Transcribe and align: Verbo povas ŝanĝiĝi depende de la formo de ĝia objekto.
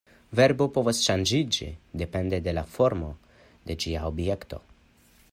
Verbo 0.37 0.65
povas 0.77 1.01
ŝanĝiĝi 1.07 1.67
depende 2.03 2.39
de 2.47 2.55
la 2.59 2.63
formo 2.77 3.09
de 3.69 3.77
ĝia 3.85 4.07
objekto. 4.15 4.61